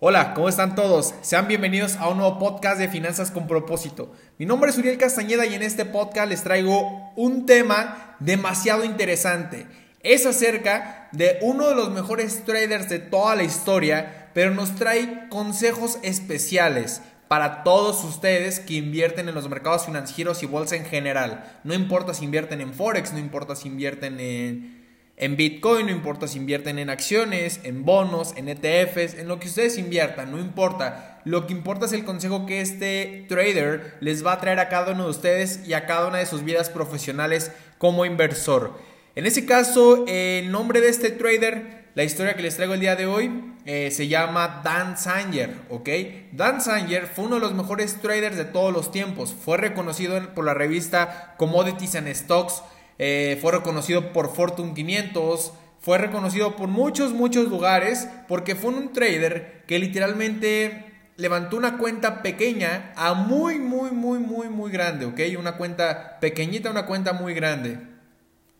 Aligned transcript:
Hola, 0.00 0.32
¿cómo 0.32 0.48
están 0.48 0.76
todos? 0.76 1.12
Sean 1.22 1.48
bienvenidos 1.48 1.96
a 1.96 2.08
un 2.08 2.18
nuevo 2.18 2.38
podcast 2.38 2.78
de 2.78 2.86
Finanzas 2.86 3.32
con 3.32 3.48
propósito. 3.48 4.12
Mi 4.38 4.46
nombre 4.46 4.70
es 4.70 4.78
Uriel 4.78 4.96
Castañeda 4.96 5.44
y 5.44 5.54
en 5.54 5.62
este 5.62 5.84
podcast 5.84 6.28
les 6.28 6.44
traigo 6.44 7.10
un 7.16 7.46
tema 7.46 8.14
demasiado 8.20 8.84
interesante. 8.84 9.66
Es 10.04 10.24
acerca 10.24 11.08
de 11.10 11.40
uno 11.42 11.68
de 11.68 11.74
los 11.74 11.90
mejores 11.90 12.44
traders 12.44 12.88
de 12.88 13.00
toda 13.00 13.34
la 13.34 13.42
historia, 13.42 14.30
pero 14.34 14.52
nos 14.54 14.76
trae 14.76 15.28
consejos 15.30 15.98
especiales 16.04 17.02
para 17.26 17.64
todos 17.64 18.04
ustedes 18.04 18.60
que 18.60 18.74
invierten 18.74 19.28
en 19.28 19.34
los 19.34 19.48
mercados 19.48 19.86
financieros 19.86 20.44
y 20.44 20.46
bolsa 20.46 20.76
en 20.76 20.84
general. 20.84 21.60
No 21.64 21.74
importa 21.74 22.14
si 22.14 22.24
invierten 22.24 22.60
en 22.60 22.72
Forex, 22.72 23.12
no 23.12 23.18
importa 23.18 23.56
si 23.56 23.66
invierten 23.66 24.20
en 24.20 24.77
en 25.20 25.36
Bitcoin, 25.36 25.86
no 25.86 25.92
importa 25.92 26.28
si 26.28 26.38
invierten 26.38 26.78
en 26.78 26.90
acciones, 26.90 27.58
en 27.64 27.84
bonos, 27.84 28.34
en 28.36 28.48
ETFs, 28.48 29.14
en 29.14 29.26
lo 29.26 29.40
que 29.40 29.48
ustedes 29.48 29.76
inviertan, 29.76 30.30
no 30.30 30.38
importa. 30.38 31.20
Lo 31.24 31.46
que 31.46 31.52
importa 31.52 31.86
es 31.86 31.92
el 31.92 32.04
consejo 32.04 32.46
que 32.46 32.60
este 32.60 33.26
trader 33.28 33.96
les 34.00 34.24
va 34.24 34.34
a 34.34 34.40
traer 34.40 34.60
a 34.60 34.68
cada 34.68 34.92
uno 34.92 35.04
de 35.04 35.10
ustedes 35.10 35.66
y 35.66 35.74
a 35.74 35.86
cada 35.86 36.06
una 36.06 36.18
de 36.18 36.26
sus 36.26 36.44
vidas 36.44 36.70
profesionales 36.70 37.50
como 37.78 38.06
inversor. 38.06 38.78
En 39.16 39.26
ese 39.26 39.44
caso, 39.44 40.04
el 40.06 40.52
nombre 40.52 40.80
de 40.80 40.88
este 40.88 41.10
trader, 41.10 41.86
la 41.96 42.04
historia 42.04 42.36
que 42.36 42.42
les 42.42 42.54
traigo 42.54 42.74
el 42.74 42.80
día 42.80 42.94
de 42.94 43.06
hoy, 43.06 43.42
eh, 43.66 43.90
se 43.90 44.06
llama 44.06 44.62
Dan 44.62 44.96
Sanger, 44.96 45.52
¿ok? 45.68 45.88
Dan 46.30 46.60
Sanger 46.60 47.08
fue 47.08 47.24
uno 47.24 47.34
de 47.34 47.40
los 47.40 47.54
mejores 47.54 48.00
traders 48.00 48.36
de 48.36 48.44
todos 48.44 48.72
los 48.72 48.92
tiempos. 48.92 49.34
Fue 49.34 49.56
reconocido 49.56 50.32
por 50.32 50.44
la 50.44 50.54
revista 50.54 51.34
Commodities 51.38 51.96
and 51.96 52.14
Stocks 52.14 52.62
eh, 52.98 53.38
fue 53.40 53.52
reconocido 53.52 54.12
por 54.12 54.34
Fortune 54.34 54.74
500, 54.74 55.52
fue 55.80 55.98
reconocido 55.98 56.56
por 56.56 56.68
muchos, 56.68 57.12
muchos 57.12 57.48
lugares, 57.48 58.08
porque 58.26 58.54
fue 58.54 58.72
un 58.72 58.92
trader 58.92 59.64
que 59.66 59.78
literalmente 59.78 60.84
levantó 61.16 61.56
una 61.56 61.78
cuenta 61.78 62.22
pequeña 62.22 62.92
a 62.96 63.14
muy, 63.14 63.58
muy, 63.58 63.90
muy, 63.90 64.18
muy, 64.18 64.48
muy 64.48 64.70
grande, 64.70 65.06
¿ok? 65.06 65.20
Una 65.38 65.56
cuenta 65.56 66.18
pequeñita, 66.20 66.70
una 66.70 66.86
cuenta 66.86 67.12
muy 67.12 67.34
grande. 67.34 67.78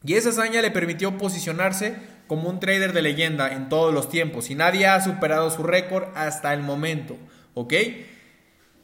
Y 0.04 0.14
esa 0.14 0.30
hazaña 0.30 0.62
le 0.62 0.70
permitió 0.70 1.18
posicionarse 1.18 1.96
como 2.26 2.48
un 2.48 2.60
trader 2.60 2.92
de 2.92 3.02
leyenda 3.02 3.52
en 3.52 3.68
todos 3.68 3.92
los 3.92 4.08
tiempos 4.08 4.50
y 4.50 4.54
nadie 4.54 4.86
ha 4.86 5.00
superado 5.00 5.50
su 5.50 5.62
récord 5.62 6.04
hasta 6.14 6.52
el 6.52 6.62
momento, 6.62 7.16
¿ok? 7.54 7.74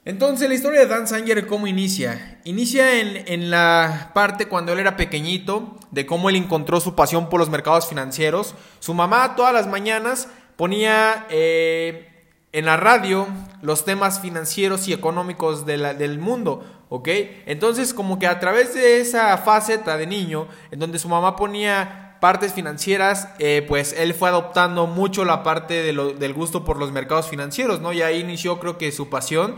Entonces 0.06 0.50
la 0.50 0.54
historia 0.54 0.80
de 0.80 0.86
Dan 0.86 1.08
Sanger, 1.08 1.46
¿cómo 1.46 1.66
inicia? 1.66 2.38
Inicia 2.44 3.00
en, 3.00 3.50
la 3.50 4.10
parte 4.12 4.48
cuando 4.48 4.74
él 4.74 4.80
era 4.80 4.98
pequeñito, 4.98 5.78
de 5.92 6.04
cómo 6.04 6.28
él 6.28 6.36
encontró 6.36 6.78
su 6.80 6.94
pasión 6.94 7.30
por 7.30 7.40
los 7.40 7.48
mercados 7.48 7.88
financieros. 7.88 8.54
Su 8.80 8.92
mamá 8.92 9.34
todas 9.34 9.54
las 9.54 9.66
mañanas 9.66 10.28
ponía 10.56 11.26
eh, 11.30 12.26
en 12.52 12.66
la 12.66 12.76
radio 12.76 13.26
los 13.62 13.86
temas 13.86 14.20
financieros 14.20 14.88
y 14.88 14.92
económicos 14.92 15.64
del 15.64 16.18
mundo, 16.18 16.84
¿ok? 16.90 17.08
Entonces 17.46 17.94
como 17.94 18.18
que 18.18 18.26
a 18.26 18.40
través 18.40 18.74
de 18.74 19.00
esa 19.00 19.38
faceta 19.38 19.96
de 19.96 20.06
niño, 20.06 20.48
en 20.70 20.80
donde 20.80 20.98
su 20.98 21.08
mamá 21.08 21.34
ponía 21.34 22.18
partes 22.20 22.52
financieras, 22.52 23.28
eh, 23.38 23.64
pues 23.66 23.94
él 23.96 24.12
fue 24.12 24.28
adoptando 24.28 24.86
mucho 24.86 25.24
la 25.24 25.42
parte 25.42 25.82
del 25.82 26.34
gusto 26.34 26.62
por 26.62 26.76
los 26.76 26.92
mercados 26.92 27.26
financieros, 27.28 27.80
¿no? 27.80 27.94
Y 27.94 28.02
ahí 28.02 28.20
inició 28.20 28.60
creo 28.60 28.76
que 28.76 28.92
su 28.92 29.08
pasión. 29.08 29.56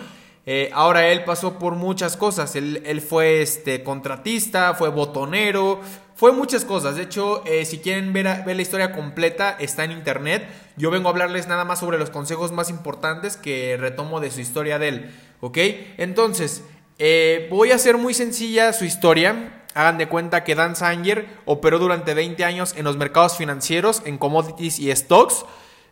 Eh, 0.48 0.70
ahora 0.72 1.08
él 1.08 1.24
pasó 1.24 1.58
por 1.58 1.74
muchas 1.74 2.16
cosas. 2.16 2.54
Él, 2.54 3.04
fue 3.06 3.42
este, 3.42 3.82
contratista, 3.82 4.74
fue 4.74 4.88
botonero, 4.90 5.80
fue 6.14 6.30
muchas 6.30 6.64
cosas. 6.64 6.94
De 6.94 7.02
hecho, 7.02 7.44
eh, 7.44 7.64
si 7.64 7.78
quieren 7.78 8.12
ver, 8.12 8.44
la 8.46 8.62
historia 8.62 8.92
completa, 8.92 9.56
está 9.58 9.82
en 9.84 9.90
internet. 9.90 10.48
Yo 10.76 10.90
vengo 10.92 11.08
a 11.08 11.10
hablarles 11.10 11.48
nada 11.48 11.64
más 11.64 11.80
sobre 11.80 11.98
los 11.98 12.10
consejos 12.10 12.52
más 12.52 12.70
importantes 12.70 13.36
que 13.36 13.76
retomo 13.76 14.20
de 14.20 14.30
su 14.30 14.40
historia 14.40 14.78
de 14.78 14.88
él. 14.88 15.14
¿Ok? 15.40 15.58
Entonces, 15.98 16.62
eh, 16.98 17.48
voy 17.50 17.72
a 17.72 17.74
hacer 17.74 17.98
muy 17.98 18.14
sencilla 18.14 18.72
su 18.72 18.84
historia. 18.84 19.64
Hagan 19.74 19.98
de 19.98 20.08
cuenta 20.08 20.44
que 20.44 20.54
Dan 20.54 20.76
Sanger 20.76 21.26
operó 21.44 21.78
durante 21.78 22.14
20 22.14 22.44
años 22.44 22.74
en 22.76 22.84
los 22.84 22.96
mercados 22.96 23.36
financieros, 23.36 24.00
en 24.06 24.16
commodities 24.16 24.78
y 24.78 24.94
stocks 24.94 25.44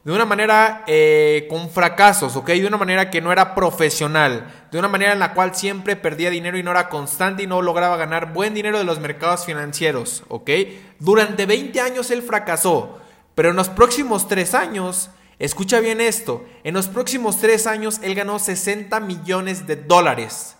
de 0.05 0.13
una 0.13 0.27
manera 0.27 0.85
eh, 0.87 1.47
con 1.49 1.71
fracasos, 1.71 2.37
¿ok? 2.37 2.49
De 2.49 2.67
una 2.67 2.77
manera 2.77 3.11
que 3.11 3.23
no 3.23 3.33
era 3.33 3.55
profesional, 3.55 4.67
de 4.71 4.79
una 4.79 4.89
manera 4.89 5.15
en 5.15 5.19
la 5.19 5.33
cual 5.33 5.55
siempre 5.55 5.97
perdía 5.97 6.29
dinero 6.29 6.59
y 6.59 6.63
no 6.63 6.73
era 6.73 6.91
constante 6.91 7.43
y 7.43 7.47
no 7.47 7.63
lograba 7.63 7.97
ganar 7.97 8.35
buen 8.35 8.53
dinero 8.53 8.77
de 8.77 8.85
los 8.85 9.01
mercados 9.01 9.47
financieros, 9.47 10.23
¿ok? 10.29 10.51
Durante 10.99 11.47
20 11.47 11.81
años 11.81 12.11
él 12.11 12.23
fracasó, 12.23 13.01
pero 13.35 13.51
en 13.51 13.57
los 13.57 13.71
próximos 13.71 14.29
3 14.29 14.55
años, 14.55 15.09
escucha 15.39 15.81
bien 15.81 16.03
esto, 16.03 16.45
en 16.65 16.75
los 16.75 16.89
próximos 16.89 17.39
3 17.41 17.67
años 17.67 18.01
él 18.03 18.15
ganó 18.15 18.39
60 18.39 19.01
millones 19.01 19.67
de 19.67 19.77
dólares. 19.77 20.57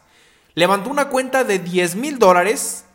Levantó 0.55 0.89
una 0.89 1.11
cuenta 1.11 1.45
de 1.45 1.59
10 1.59 1.97
mil 1.97 2.19
dólares 2.19 2.87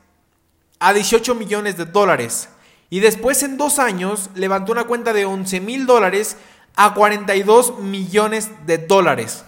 a 0.79 0.93
18 0.93 1.35
millones 1.35 1.77
de 1.77 1.85
dólares. 1.85 2.49
Y 2.89 3.01
después 3.01 3.43
en 3.43 3.57
dos 3.57 3.79
años 3.79 4.29
levantó 4.35 4.71
una 4.71 4.85
cuenta 4.85 5.13
de 5.13 5.25
11 5.25 5.59
mil 5.61 5.85
dólares 5.85 6.37
a 6.75 6.93
42 6.93 7.79
millones 7.79 8.49
de 8.65 8.77
dólares. 8.77 9.43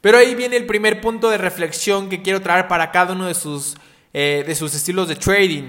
Pero 0.00 0.18
ahí 0.18 0.34
viene 0.34 0.56
el 0.56 0.66
primer 0.66 1.00
punto 1.00 1.30
de 1.30 1.38
reflexión 1.38 2.08
que 2.08 2.22
quiero 2.22 2.40
traer 2.40 2.68
para 2.68 2.90
cada 2.90 3.12
uno 3.12 3.26
de 3.26 3.34
sus, 3.34 3.76
eh, 4.12 4.44
de 4.46 4.54
sus 4.54 4.74
estilos 4.74 5.08
de 5.08 5.16
trading. 5.16 5.64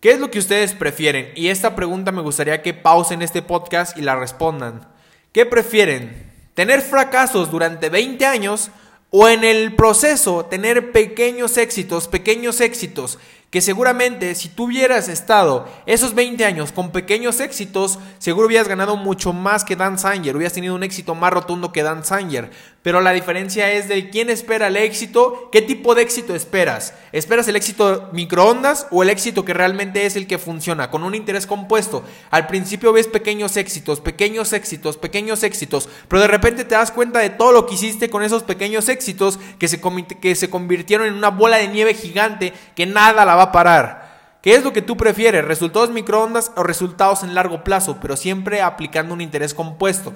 ¿Qué 0.00 0.10
es 0.12 0.18
lo 0.18 0.30
que 0.30 0.40
ustedes 0.40 0.72
prefieren? 0.72 1.30
Y 1.36 1.48
esta 1.48 1.76
pregunta 1.76 2.10
me 2.10 2.22
gustaría 2.22 2.62
que 2.62 2.74
pausen 2.74 3.22
este 3.22 3.42
podcast 3.42 3.96
y 3.96 4.02
la 4.02 4.16
respondan. 4.16 4.88
¿Qué 5.30 5.46
prefieren? 5.46 6.32
¿Tener 6.54 6.80
fracasos 6.80 7.50
durante 7.50 7.88
20 7.88 8.26
años 8.26 8.70
o 9.10 9.28
en 9.28 9.44
el 9.44 9.76
proceso 9.76 10.46
tener 10.46 10.90
pequeños 10.90 11.56
éxitos, 11.58 12.08
pequeños 12.08 12.60
éxitos 12.60 13.18
que 13.52 13.60
seguramente 13.60 14.34
si 14.34 14.48
tú 14.48 14.64
hubieras 14.64 15.08
estado 15.08 15.68
esos 15.84 16.14
20 16.14 16.42
años 16.46 16.72
con 16.72 16.90
pequeños 16.90 17.38
éxitos, 17.38 17.98
seguro 18.16 18.46
hubieras 18.46 18.66
ganado 18.66 18.96
mucho 18.96 19.34
más 19.34 19.62
que 19.62 19.76
Dan 19.76 19.98
Sanger, 19.98 20.34
hubieras 20.34 20.54
tenido 20.54 20.74
un 20.74 20.82
éxito 20.82 21.14
más 21.14 21.34
rotundo 21.34 21.70
que 21.70 21.82
Dan 21.82 22.02
Sanger. 22.02 22.50
Pero 22.82 23.00
la 23.00 23.12
diferencia 23.12 23.70
es 23.70 23.86
de 23.86 24.10
quién 24.10 24.28
espera 24.28 24.66
el 24.66 24.76
éxito, 24.76 25.48
qué 25.52 25.62
tipo 25.62 25.94
de 25.94 26.02
éxito 26.02 26.34
esperas. 26.34 26.94
¿Esperas 27.12 27.46
el 27.46 27.54
éxito 27.54 28.10
microondas 28.12 28.88
o 28.90 29.04
el 29.04 29.10
éxito 29.10 29.44
que 29.44 29.54
realmente 29.54 30.04
es 30.04 30.16
el 30.16 30.26
que 30.26 30.38
funciona, 30.38 30.90
con 30.90 31.04
un 31.04 31.14
interés 31.14 31.46
compuesto? 31.46 32.02
Al 32.30 32.48
principio 32.48 32.92
ves 32.92 33.06
pequeños 33.06 33.56
éxitos, 33.56 34.00
pequeños 34.00 34.52
éxitos, 34.52 34.96
pequeños 34.96 35.44
éxitos, 35.44 35.88
pero 36.08 36.22
de 36.22 36.28
repente 36.28 36.64
te 36.64 36.74
das 36.74 36.90
cuenta 36.90 37.20
de 37.20 37.30
todo 37.30 37.52
lo 37.52 37.66
que 37.66 37.74
hiciste 37.74 38.10
con 38.10 38.24
esos 38.24 38.42
pequeños 38.42 38.88
éxitos 38.88 39.38
que 39.60 39.68
se, 39.68 39.80
que 40.20 40.34
se 40.34 40.50
convirtieron 40.50 41.06
en 41.06 41.14
una 41.14 41.30
bola 41.30 41.58
de 41.58 41.68
nieve 41.68 41.94
gigante 41.94 42.52
que 42.74 42.86
nada 42.86 43.24
la 43.24 43.36
va 43.36 43.42
a 43.44 43.52
parar. 43.52 44.38
¿Qué 44.42 44.56
es 44.56 44.64
lo 44.64 44.72
que 44.72 44.82
tú 44.82 44.96
prefieres? 44.96 45.44
¿Resultados 45.44 45.90
microondas 45.90 46.50
o 46.56 46.64
resultados 46.64 47.22
en 47.22 47.36
largo 47.36 47.62
plazo? 47.62 47.98
Pero 48.02 48.16
siempre 48.16 48.60
aplicando 48.60 49.14
un 49.14 49.20
interés 49.20 49.54
compuesto. 49.54 50.12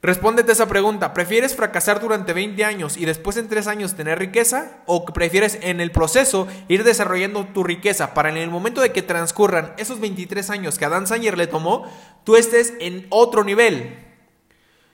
Respóndete 0.00 0.52
esa 0.52 0.68
pregunta. 0.68 1.12
¿Prefieres 1.12 1.56
fracasar 1.56 2.00
durante 2.00 2.32
20 2.32 2.64
años 2.64 2.96
y 2.96 3.04
después 3.04 3.36
en 3.36 3.48
3 3.48 3.66
años 3.66 3.96
tener 3.96 4.18
riqueza? 4.20 4.82
¿O 4.86 5.04
prefieres 5.04 5.58
en 5.60 5.80
el 5.80 5.90
proceso 5.90 6.46
ir 6.68 6.84
desarrollando 6.84 7.46
tu 7.46 7.64
riqueza 7.64 8.14
para 8.14 8.28
en 8.28 8.36
el 8.36 8.48
momento 8.48 8.80
de 8.80 8.92
que 8.92 9.02
transcurran 9.02 9.74
esos 9.76 9.98
23 9.98 10.50
años 10.50 10.78
que 10.78 10.84
a 10.84 10.88
Dan 10.88 11.08
Sanger 11.08 11.36
le 11.36 11.48
tomó, 11.48 11.84
tú 12.22 12.36
estés 12.36 12.74
en 12.78 13.08
otro 13.10 13.42
nivel? 13.42 14.07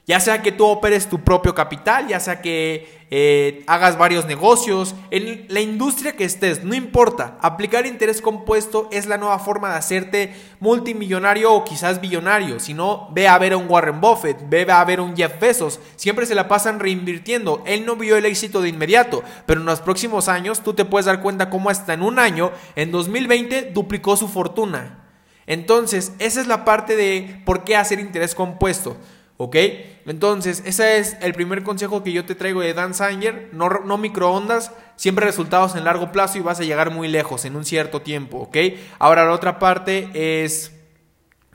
Ya 0.06 0.20
sea 0.20 0.42
que 0.42 0.52
tú 0.52 0.66
operes 0.66 1.08
tu 1.08 1.20
propio 1.24 1.54
capital, 1.54 2.08
ya 2.08 2.20
sea 2.20 2.42
que 2.42 3.06
eh, 3.10 3.64
hagas 3.66 3.96
varios 3.96 4.26
negocios, 4.26 4.94
en 5.10 5.46
la 5.48 5.60
industria 5.60 6.14
que 6.14 6.24
estés, 6.24 6.62
no 6.62 6.74
importa. 6.74 7.38
Aplicar 7.40 7.86
interés 7.86 8.20
compuesto 8.20 8.88
es 8.92 9.06
la 9.06 9.16
nueva 9.16 9.38
forma 9.38 9.70
de 9.70 9.76
hacerte 9.76 10.34
multimillonario 10.60 11.54
o 11.54 11.64
quizás 11.64 12.02
billonario. 12.02 12.60
Si 12.60 12.74
no, 12.74 13.08
ve 13.12 13.28
a 13.28 13.38
ver 13.38 13.54
a 13.54 13.56
un 13.56 13.66
Warren 13.66 14.02
Buffett, 14.02 14.36
ve 14.46 14.70
a 14.70 14.84
ver 14.84 14.98
a 14.98 15.02
un 15.02 15.16
Jeff 15.16 15.40
Bezos. 15.40 15.80
Siempre 15.96 16.26
se 16.26 16.34
la 16.34 16.48
pasan 16.48 16.80
reinvirtiendo. 16.80 17.62
Él 17.64 17.86
no 17.86 17.96
vio 17.96 18.18
el 18.18 18.26
éxito 18.26 18.60
de 18.60 18.68
inmediato, 18.68 19.22
pero 19.46 19.60
en 19.60 19.66
los 19.66 19.80
próximos 19.80 20.28
años 20.28 20.60
tú 20.60 20.74
te 20.74 20.84
puedes 20.84 21.06
dar 21.06 21.22
cuenta 21.22 21.48
cómo 21.48 21.70
hasta 21.70 21.94
en 21.94 22.02
un 22.02 22.18
año, 22.18 22.52
en 22.76 22.90
2020, 22.90 23.70
duplicó 23.72 24.18
su 24.18 24.28
fortuna. 24.28 24.98
Entonces, 25.46 26.12
esa 26.18 26.42
es 26.42 26.46
la 26.46 26.66
parte 26.66 26.94
de 26.94 27.40
por 27.46 27.64
qué 27.64 27.76
hacer 27.76 28.00
interés 28.00 28.34
compuesto. 28.34 28.98
¿Ok? 29.36 29.56
Entonces, 30.06 30.62
ese 30.64 30.98
es 30.98 31.16
el 31.20 31.32
primer 31.34 31.64
consejo 31.64 32.04
que 32.04 32.12
yo 32.12 32.24
te 32.24 32.34
traigo 32.34 32.60
de 32.60 32.72
Dan 32.72 32.94
Sanger. 32.94 33.48
No, 33.52 33.68
no, 33.68 33.98
microondas, 33.98 34.70
siempre 34.96 35.26
resultados 35.26 35.74
en 35.74 35.84
largo 35.84 36.12
plazo 36.12 36.38
y 36.38 36.42
vas 36.42 36.60
a 36.60 36.64
llegar 36.64 36.90
muy 36.90 37.08
lejos 37.08 37.44
en 37.44 37.56
un 37.56 37.64
cierto 37.64 38.00
tiempo. 38.00 38.38
¿Ok? 38.38 38.56
Ahora, 38.98 39.24
la 39.24 39.32
otra 39.32 39.58
parte 39.58 40.10
es, 40.14 40.72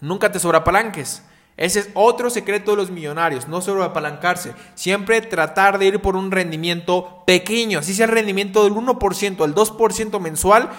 nunca 0.02 0.32
te 0.32 0.40
sobreapalanques. 0.40 1.24
Ese 1.60 1.80
es 1.82 1.90
otro 1.94 2.30
secreto 2.30 2.72
de 2.72 2.78
los 2.78 2.90
millonarios, 2.90 3.50
no 3.50 3.60
sobreapalancarse. 3.60 4.54
Siempre 4.76 5.20
tratar 5.20 5.78
de 5.78 5.88
ir 5.88 6.00
por 6.00 6.16
un 6.16 6.32
rendimiento 6.32 7.24
pequeño, 7.28 7.80
así 7.80 7.94
sea 7.94 8.06
el 8.06 8.14
rendimiento 8.14 8.64
del 8.64 8.74
1%, 8.74 9.44
el 9.44 9.54
2% 9.54 10.20
mensual. 10.22 10.70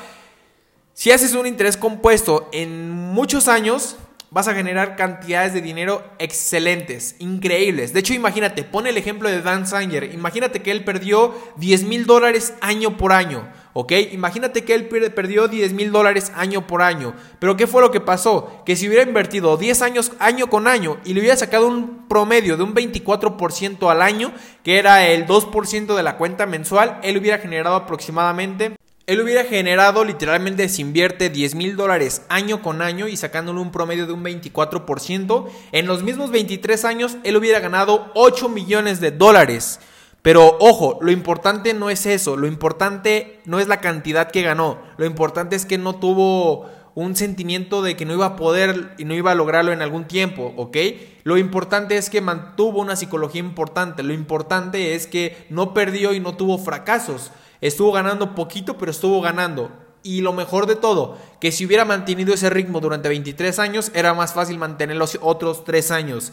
Si 0.94 1.10
haces 1.10 1.34
un 1.34 1.46
interés 1.46 1.76
compuesto 1.76 2.48
en 2.52 2.90
muchos 2.90 3.46
años, 3.46 3.96
vas 4.30 4.46
a 4.46 4.54
generar 4.54 4.94
cantidades 4.94 5.52
de 5.52 5.60
dinero 5.60 6.04
excelentes, 6.18 7.16
increíbles. 7.18 7.92
De 7.92 8.00
hecho, 8.00 8.14
imagínate, 8.14 8.62
pone 8.62 8.90
el 8.90 8.96
ejemplo 8.96 9.28
de 9.28 9.42
Dan 9.42 9.66
Sanger. 9.66 10.14
Imagínate 10.14 10.62
que 10.62 10.70
él 10.70 10.84
perdió 10.84 11.34
10 11.56 11.84
mil 11.84 12.06
dólares 12.06 12.54
año 12.60 12.96
por 12.96 13.12
año. 13.12 13.48
¿Ok? 13.72 13.92
Imagínate 14.12 14.64
que 14.64 14.74
él 14.74 14.86
perdió 14.86 15.48
10 15.48 15.72
mil 15.72 15.92
dólares 15.92 16.32
año 16.34 16.66
por 16.66 16.82
año. 16.82 17.14
Pero 17.38 17.56
¿qué 17.56 17.66
fue 17.66 17.82
lo 17.82 17.90
que 17.90 18.00
pasó? 18.00 18.62
Que 18.64 18.76
si 18.76 18.88
hubiera 18.88 19.04
invertido 19.04 19.56
10 19.56 19.82
años 19.82 20.12
año 20.18 20.48
con 20.48 20.66
año 20.66 20.98
y 21.04 21.14
le 21.14 21.20
hubiera 21.20 21.36
sacado 21.36 21.68
un 21.68 22.08
promedio 22.08 22.56
de 22.56 22.64
un 22.64 22.74
24% 22.74 23.90
al 23.90 24.02
año, 24.02 24.32
que 24.64 24.78
era 24.78 25.06
el 25.06 25.26
2% 25.26 25.94
de 25.94 26.02
la 26.02 26.16
cuenta 26.16 26.46
mensual, 26.46 26.98
él 27.02 27.16
hubiera 27.16 27.38
generado 27.38 27.76
aproximadamente 27.76 28.79
él 29.10 29.20
hubiera 29.20 29.42
generado 29.42 30.04
literalmente 30.04 30.68
si 30.68 30.82
invierte 30.82 31.30
10 31.30 31.56
mil 31.56 31.74
dólares 31.74 32.22
año 32.28 32.62
con 32.62 32.80
año 32.80 33.08
y 33.08 33.16
sacándole 33.16 33.58
un 33.58 33.72
promedio 33.72 34.06
de 34.06 34.12
un 34.12 34.22
24%, 34.22 35.48
en 35.72 35.86
los 35.88 36.04
mismos 36.04 36.30
23 36.30 36.84
años 36.84 37.16
él 37.24 37.36
hubiera 37.36 37.58
ganado 37.58 38.12
8 38.14 38.48
millones 38.48 39.00
de 39.00 39.10
dólares. 39.10 39.80
Pero 40.22 40.56
ojo, 40.60 41.00
lo 41.02 41.10
importante 41.10 41.74
no 41.74 41.90
es 41.90 42.06
eso, 42.06 42.36
lo 42.36 42.46
importante 42.46 43.40
no 43.46 43.58
es 43.58 43.66
la 43.66 43.80
cantidad 43.80 44.30
que 44.30 44.42
ganó, 44.42 44.78
lo 44.96 45.06
importante 45.06 45.56
es 45.56 45.66
que 45.66 45.76
no 45.76 45.96
tuvo 45.96 46.70
un 46.94 47.16
sentimiento 47.16 47.82
de 47.82 47.96
que 47.96 48.04
no 48.04 48.14
iba 48.14 48.26
a 48.26 48.36
poder 48.36 48.94
y 48.96 49.06
no 49.06 49.14
iba 49.14 49.32
a 49.32 49.34
lograrlo 49.34 49.72
en 49.72 49.82
algún 49.82 50.04
tiempo, 50.04 50.54
¿ok? 50.56 50.76
Lo 51.24 51.36
importante 51.36 51.96
es 51.96 52.10
que 52.10 52.20
mantuvo 52.20 52.80
una 52.80 52.94
psicología 52.94 53.40
importante, 53.40 54.04
lo 54.04 54.12
importante 54.12 54.94
es 54.94 55.08
que 55.08 55.46
no 55.50 55.74
perdió 55.74 56.14
y 56.14 56.20
no 56.20 56.36
tuvo 56.36 56.58
fracasos, 56.58 57.32
estuvo 57.60 57.92
ganando 57.92 58.34
poquito, 58.34 58.78
pero 58.78 58.90
estuvo 58.90 59.20
ganando. 59.20 59.70
Y 60.02 60.22
lo 60.22 60.32
mejor 60.32 60.66
de 60.66 60.76
todo, 60.76 61.18
que 61.40 61.52
si 61.52 61.66
hubiera 61.66 61.84
mantenido 61.84 62.32
ese 62.32 62.48
ritmo 62.48 62.80
durante 62.80 63.08
23 63.08 63.58
años, 63.58 63.90
era 63.94 64.14
más 64.14 64.32
fácil 64.32 64.56
mantener 64.58 64.96
los 64.96 65.18
otros 65.20 65.64
3 65.64 65.90
años. 65.90 66.32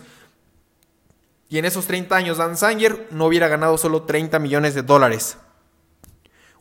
Y 1.50 1.58
en 1.58 1.66
esos 1.66 1.88
30 1.88 2.16
años 2.16 2.38
Dan 2.38 2.56
Sanger 2.58 3.08
no 3.12 3.26
hubiera 3.26 3.48
ganado 3.48 3.78
solo 3.78 4.04
30 4.04 4.38
millones 4.40 4.76
de 4.76 4.84
dólares. 4.84 5.38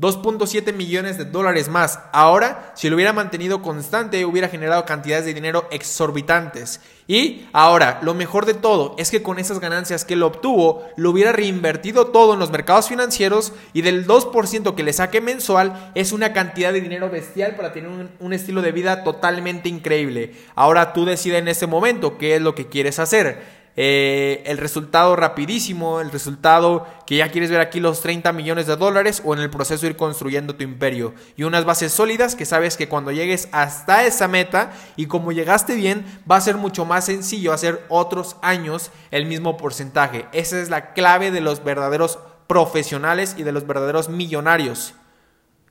2.7 0.00 0.72
millones 0.72 1.18
de 1.18 1.24
dólares 1.24 1.68
más. 1.68 1.98
Ahora, 2.12 2.72
si 2.76 2.88
lo 2.88 2.94
hubiera 2.94 3.12
mantenido 3.12 3.62
constante, 3.62 4.24
hubiera 4.24 4.48
generado 4.48 4.84
cantidades 4.84 5.24
de 5.24 5.34
dinero 5.34 5.66
exorbitantes. 5.72 6.80
Y 7.08 7.48
ahora, 7.52 7.98
lo 8.02 8.14
mejor 8.14 8.46
de 8.46 8.54
todo 8.54 8.94
es 8.96 9.10
que 9.10 9.22
con 9.22 9.40
esas 9.40 9.58
ganancias 9.58 10.04
que 10.04 10.14
él 10.14 10.22
obtuvo, 10.22 10.86
lo 10.96 11.10
hubiera 11.10 11.32
reinvertido 11.32 12.08
todo 12.08 12.34
en 12.34 12.38
los 12.38 12.52
mercados 12.52 12.88
financieros 12.88 13.52
y 13.72 13.82
del 13.82 14.06
2% 14.06 14.74
que 14.76 14.82
le 14.84 14.92
saque 14.92 15.20
mensual 15.20 15.90
es 15.96 16.12
una 16.12 16.32
cantidad 16.32 16.72
de 16.72 16.80
dinero 16.80 17.10
bestial 17.10 17.56
para 17.56 17.72
tener 17.72 17.90
un, 18.20 18.32
estilo 18.32 18.62
de 18.62 18.70
vida 18.70 19.02
totalmente 19.02 19.68
increíble. 19.68 20.34
Ahora 20.54 20.92
tú 20.92 21.06
decides 21.06 21.40
en 21.40 21.48
ese 21.48 21.66
momento 21.66 22.18
qué 22.18 22.36
es 22.36 22.42
lo 22.42 22.54
que 22.54 22.68
quieres 22.68 23.00
hacer. 23.00 23.57
Eh, 23.80 24.42
el 24.44 24.58
resultado 24.58 25.14
rapidísimo, 25.14 26.00
el 26.00 26.10
resultado 26.10 26.84
que 27.06 27.14
ya 27.14 27.30
quieres 27.30 27.48
ver 27.48 27.60
aquí 27.60 27.78
los 27.78 28.00
30 28.00 28.32
millones 28.32 28.66
de 28.66 28.74
dólares 28.74 29.22
o 29.24 29.34
en 29.34 29.40
el 29.40 29.50
proceso 29.50 29.86
ir 29.86 29.94
construyendo 29.94 30.56
tu 30.56 30.64
imperio. 30.64 31.14
Y 31.36 31.44
unas 31.44 31.64
bases 31.64 31.92
sólidas 31.92 32.34
que 32.34 32.44
sabes 32.44 32.76
que 32.76 32.88
cuando 32.88 33.12
llegues 33.12 33.48
hasta 33.52 34.04
esa 34.04 34.26
meta 34.26 34.72
y 34.96 35.06
como 35.06 35.30
llegaste 35.30 35.76
bien, 35.76 36.04
va 36.28 36.34
a 36.34 36.40
ser 36.40 36.56
mucho 36.56 36.86
más 36.86 37.04
sencillo 37.04 37.52
hacer 37.52 37.86
otros 37.88 38.34
años 38.42 38.90
el 39.12 39.26
mismo 39.26 39.56
porcentaje. 39.56 40.26
Esa 40.32 40.60
es 40.60 40.70
la 40.70 40.92
clave 40.92 41.30
de 41.30 41.40
los 41.40 41.62
verdaderos 41.62 42.18
profesionales 42.48 43.36
y 43.38 43.44
de 43.44 43.52
los 43.52 43.64
verdaderos 43.64 44.08
millonarios. 44.08 44.94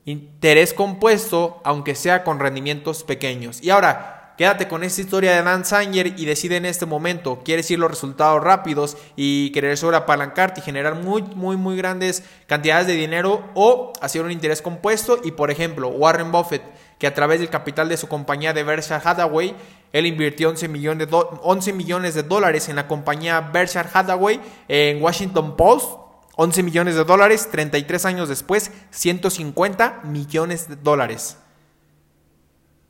Interés 0.06 0.74
compuesto, 0.74 1.60
aunque 1.66 1.94
sea 1.94 2.24
con 2.24 2.40
rendimientos 2.40 3.04
pequeños. 3.04 3.62
Y 3.62 3.70
ahora, 3.70 4.17
Quédate 4.38 4.68
con 4.68 4.84
esta 4.84 5.02
historia 5.02 5.36
de 5.36 5.42
Dan 5.42 5.66
Sanger 5.66 6.14
y 6.16 6.26
decide 6.26 6.58
en 6.58 6.66
este 6.66 6.86
momento, 6.86 7.42
quieres 7.44 7.72
ir 7.72 7.80
los 7.80 7.90
resultados 7.90 8.44
rápidos 8.44 8.96
y 9.16 9.50
querer 9.50 9.76
sobreapalancarte 9.78 10.60
y 10.60 10.64
generar 10.64 10.94
muy, 10.94 11.24
muy, 11.24 11.58
muy 11.58 11.76
grandes 11.76 12.22
cantidades 12.46 12.86
de 12.86 12.94
dinero 12.94 13.44
o 13.56 13.94
hacer 14.00 14.22
un 14.22 14.32
interés 14.32 14.62
compuesto 14.62 15.20
y 15.24 15.32
por 15.32 15.50
ejemplo 15.50 15.88
Warren 15.88 16.32
Buffett 16.32 16.62
que 17.00 17.08
a 17.08 17.16
través 17.16 17.40
del 17.40 17.50
capital 17.50 17.90
de 17.90 17.98
su 17.98 18.08
compañía 18.08 18.54
de 18.54 18.62
Berkshire 18.62 19.02
Hathaway, 19.04 19.56
él 19.92 20.06
invirtió 20.06 20.50
11 20.50 20.68
millones, 20.68 21.10
de 21.10 21.16
11 21.16 21.74
millones 21.74 22.14
de 22.14 22.22
dólares 22.22 22.70
en 22.70 22.76
la 22.76 22.88
compañía 22.88 23.42
Berkshire 23.42 23.90
Hathaway 23.92 24.40
en 24.68 25.02
Washington 25.02 25.56
Post, 25.56 25.98
11 26.36 26.62
millones 26.62 26.94
de 26.94 27.04
dólares, 27.04 27.50
33 27.52 28.06
años 28.06 28.30
después, 28.30 28.72
150 28.92 30.02
millones 30.04 30.70
de 30.70 30.76
dólares. 30.76 31.38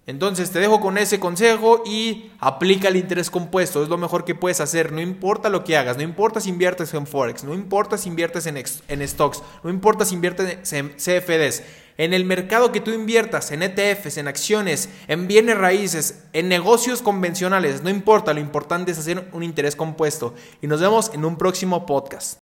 Entonces 0.08 0.52
te 0.52 0.60
dejo 0.60 0.80
con 0.80 0.98
ese 0.98 1.20
consejo 1.20 1.84
y 1.86 2.32
aplica 2.40 2.88
el 2.88 2.96
interés 2.96 3.30
compuesto. 3.30 3.84
Es 3.84 3.90
lo 3.90 3.98
mejor 3.98 4.24
que 4.24 4.36
puedes 4.36 4.62
hacer. 4.62 4.94
No 4.94 5.02
importa 5.02 5.50
lo 5.50 5.66
que 5.66 5.76
hagas. 5.76 5.98
No 5.98 6.04
importa 6.04 6.40
si 6.40 6.50
inviertes 6.50 6.94
en 6.94 7.06
Forex. 7.06 7.44
No 7.44 7.54
importa 7.54 7.98
si 7.98 8.08
inviertes 8.08 8.46
en, 8.46 8.56
en 8.56 9.08
stocks. 9.08 9.44
No 9.64 9.70
importa 9.70 10.06
si 10.06 10.16
inviertes 10.16 10.72
en 10.72 10.92
CFDs. 10.96 11.62
En 11.98 12.14
el 12.14 12.24
mercado 12.24 12.72
que 12.72 12.80
tú 12.80 12.92
inviertas, 12.92 13.52
en 13.52 13.64
ETFs, 13.64 14.18
en 14.18 14.28
acciones, 14.28 14.88
en 15.08 15.28
bienes 15.28 15.58
raíces, 15.58 16.24
en 16.32 16.48
negocios 16.48 17.02
convencionales. 17.02 17.84
No 17.84 17.90
importa. 17.90 18.34
Lo 18.34 18.40
importante 18.40 18.92
es 18.92 19.00
hacer 19.00 19.28
un 19.34 19.44
interés 19.44 19.76
compuesto. 19.76 20.34
Y 20.62 20.68
nos 20.68 20.80
vemos 20.80 21.12
en 21.14 21.26
un 21.26 21.38
próximo 21.38 21.86
podcast. 21.86 22.36